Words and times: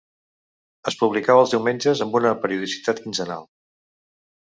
Es 0.91 0.97
publicava 1.01 1.45
els 1.45 1.53
diumenges 1.55 2.03
amb 2.07 2.19
una 2.23 2.35
periodicitat 2.47 3.07
quinzenal. 3.07 3.51